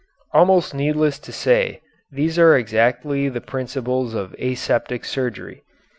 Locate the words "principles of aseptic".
3.39-5.05